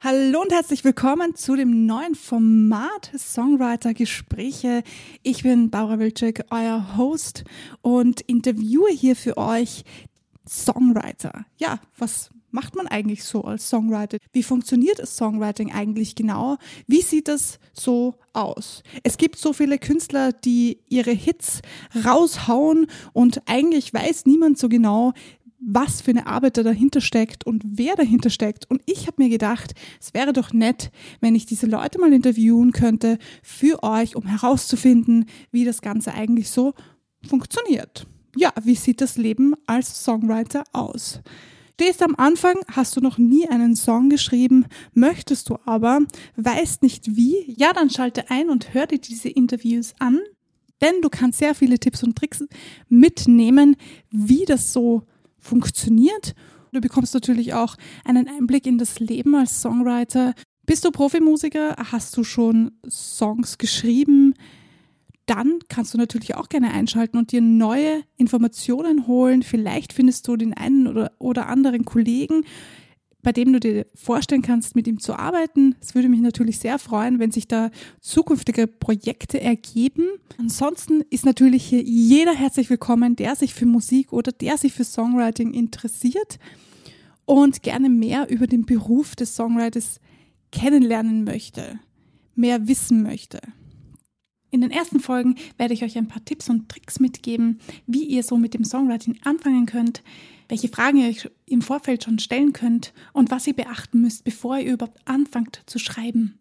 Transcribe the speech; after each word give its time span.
Hallo 0.00 0.42
und 0.42 0.52
herzlich 0.52 0.84
willkommen 0.84 1.34
zu 1.34 1.56
dem 1.56 1.84
neuen 1.84 2.14
Format 2.14 3.10
Songwriter 3.18 3.94
Gespräche. 3.94 4.84
Ich 5.24 5.42
bin 5.42 5.70
Barbara 5.70 5.98
Wilczek, 5.98 6.44
euer 6.50 6.96
Host 6.96 7.42
und 7.82 8.20
interviewe 8.20 8.92
hier 8.92 9.16
für 9.16 9.36
euch 9.36 9.82
Songwriter. 10.48 11.46
Ja, 11.56 11.80
was 11.96 12.30
macht 12.52 12.76
man 12.76 12.86
eigentlich 12.86 13.24
so 13.24 13.42
als 13.42 13.68
Songwriter? 13.68 14.18
Wie 14.32 14.44
funktioniert 14.44 15.00
das 15.00 15.16
Songwriting 15.16 15.72
eigentlich 15.72 16.14
genau? 16.14 16.58
Wie 16.86 17.02
sieht 17.02 17.26
das 17.26 17.58
so 17.72 18.14
aus? 18.32 18.84
Es 19.02 19.16
gibt 19.16 19.36
so 19.36 19.52
viele 19.52 19.78
Künstler, 19.78 20.32
die 20.32 20.78
ihre 20.88 21.10
Hits 21.10 21.60
raushauen 22.04 22.86
und 23.12 23.42
eigentlich 23.46 23.92
weiß 23.92 24.26
niemand 24.26 24.58
so 24.58 24.68
genau, 24.68 25.12
was 25.60 26.00
für 26.00 26.12
eine 26.12 26.26
Arbeit 26.26 26.56
da 26.56 26.62
dahinter 26.62 27.00
steckt 27.00 27.44
und 27.46 27.62
wer 27.64 27.96
dahinter 27.96 28.30
steckt. 28.30 28.70
Und 28.70 28.82
ich 28.86 29.06
habe 29.06 29.22
mir 29.22 29.28
gedacht, 29.28 29.74
es 30.00 30.14
wäre 30.14 30.32
doch 30.32 30.52
nett, 30.52 30.90
wenn 31.20 31.34
ich 31.34 31.46
diese 31.46 31.66
Leute 31.66 31.98
mal 31.98 32.12
interviewen 32.12 32.72
könnte 32.72 33.18
für 33.42 33.82
euch, 33.82 34.16
um 34.16 34.26
herauszufinden, 34.26 35.26
wie 35.50 35.64
das 35.64 35.82
Ganze 35.82 36.14
eigentlich 36.14 36.50
so 36.50 36.74
funktioniert. 37.26 38.06
Ja, 38.36 38.52
wie 38.62 38.76
sieht 38.76 39.00
das 39.00 39.16
Leben 39.16 39.54
als 39.66 40.04
Songwriter 40.04 40.64
aus? 40.72 41.20
Stehst 41.80 42.02
am 42.02 42.16
Anfang, 42.16 42.56
hast 42.72 42.96
du 42.96 43.00
noch 43.00 43.18
nie 43.18 43.48
einen 43.48 43.76
Song 43.76 44.10
geschrieben, 44.10 44.66
möchtest 44.94 45.48
du 45.48 45.58
aber, 45.64 46.00
weißt 46.34 46.82
nicht 46.82 47.14
wie, 47.16 47.54
ja, 47.56 47.72
dann 47.72 47.88
schalte 47.88 48.30
ein 48.30 48.50
und 48.50 48.74
hör 48.74 48.86
dir 48.86 48.98
diese 48.98 49.28
Interviews 49.28 49.94
an, 50.00 50.18
denn 50.80 51.00
du 51.02 51.08
kannst 51.08 51.38
sehr 51.38 51.54
viele 51.54 51.78
Tipps 51.78 52.02
und 52.02 52.16
Tricks 52.16 52.44
mitnehmen, 52.88 53.76
wie 54.10 54.44
das 54.44 54.72
so 54.72 54.80
funktioniert. 54.82 55.17
Du 56.72 56.80
bekommst 56.80 57.14
natürlich 57.14 57.54
auch 57.54 57.76
einen 58.04 58.28
Einblick 58.28 58.66
in 58.66 58.78
das 58.78 59.00
Leben 59.00 59.34
als 59.34 59.62
Songwriter. 59.62 60.34
Bist 60.66 60.84
du 60.84 60.90
Profimusiker? 60.90 61.76
Hast 61.90 62.16
du 62.16 62.24
schon 62.24 62.72
Songs 62.88 63.56
geschrieben? 63.58 64.34
Dann 65.24 65.58
kannst 65.68 65.92
du 65.92 65.98
natürlich 65.98 66.34
auch 66.34 66.48
gerne 66.48 66.72
einschalten 66.72 67.18
und 67.18 67.32
dir 67.32 67.40
neue 67.40 68.02
Informationen 68.16 69.06
holen. 69.06 69.42
Vielleicht 69.42 69.92
findest 69.92 70.26
du 70.28 70.36
den 70.36 70.54
einen 70.54 70.86
oder, 70.86 71.12
oder 71.18 71.48
anderen 71.48 71.84
Kollegen, 71.84 72.44
bei 73.22 73.32
dem 73.32 73.52
du 73.52 73.60
dir 73.60 73.86
vorstellen 73.94 74.42
kannst, 74.42 74.76
mit 74.76 74.86
ihm 74.86 75.00
zu 75.00 75.18
arbeiten. 75.18 75.74
Es 75.80 75.94
würde 75.94 76.08
mich 76.08 76.20
natürlich 76.20 76.58
sehr 76.58 76.78
freuen, 76.78 77.18
wenn 77.18 77.32
sich 77.32 77.48
da 77.48 77.70
zukünftige 78.00 78.66
Projekte 78.66 79.40
ergeben. 79.40 80.06
Ansonsten 80.38 81.02
ist 81.10 81.24
natürlich 81.24 81.64
hier 81.64 81.82
jeder 81.82 82.34
herzlich 82.34 82.70
willkommen, 82.70 83.16
der 83.16 83.34
sich 83.34 83.54
für 83.54 83.66
Musik 83.66 84.12
oder 84.12 84.30
der 84.32 84.56
sich 84.56 84.72
für 84.72 84.84
Songwriting 84.84 85.52
interessiert 85.52 86.38
und 87.24 87.62
gerne 87.62 87.88
mehr 87.90 88.30
über 88.30 88.46
den 88.46 88.64
Beruf 88.64 89.16
des 89.16 89.34
Songwriters 89.34 90.00
kennenlernen 90.52 91.24
möchte, 91.24 91.78
mehr 92.34 92.68
wissen 92.68 93.02
möchte. 93.02 93.40
In 94.50 94.62
den 94.62 94.70
ersten 94.70 95.00
Folgen 95.00 95.36
werde 95.58 95.74
ich 95.74 95.84
euch 95.84 95.98
ein 95.98 96.08
paar 96.08 96.24
Tipps 96.24 96.48
und 96.48 96.68
Tricks 96.68 97.00
mitgeben, 97.00 97.60
wie 97.86 98.04
ihr 98.04 98.22
so 98.22 98.38
mit 98.38 98.54
dem 98.54 98.64
Songwriting 98.64 99.18
anfangen 99.24 99.66
könnt, 99.66 100.02
welche 100.48 100.68
Fragen 100.68 100.98
ihr 100.98 101.08
euch 101.08 101.30
im 101.44 101.60
Vorfeld 101.60 102.04
schon 102.04 102.18
stellen 102.18 102.54
könnt 102.54 102.94
und 103.12 103.30
was 103.30 103.46
ihr 103.46 103.54
beachten 103.54 104.00
müsst, 104.00 104.24
bevor 104.24 104.58
ihr 104.58 104.72
überhaupt 104.72 105.06
anfangt 105.06 105.62
zu 105.66 105.78
schreiben. 105.78 106.38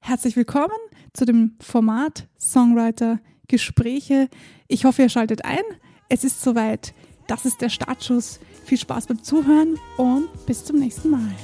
Herzlich 0.00 0.36
willkommen 0.36 0.72
zu 1.12 1.26
dem 1.26 1.56
Format 1.60 2.28
Songwriter 2.38 3.20
Gespräche. 3.46 4.28
Ich 4.68 4.86
hoffe, 4.86 5.02
ihr 5.02 5.08
schaltet 5.10 5.44
ein. 5.44 5.62
Es 6.08 6.24
ist 6.24 6.40
soweit. 6.42 6.94
Das 7.26 7.44
ist 7.44 7.60
der 7.60 7.68
Startschuss. 7.68 8.40
Viel 8.64 8.78
Spaß 8.78 9.06
beim 9.06 9.22
Zuhören 9.22 9.78
und 9.98 10.28
bis 10.46 10.64
zum 10.64 10.78
nächsten 10.78 11.10
Mal. 11.10 11.34